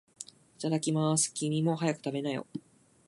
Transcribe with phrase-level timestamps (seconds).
[0.57, 1.31] いただきまーす。
[1.31, 2.47] 君も、早く食べなよ。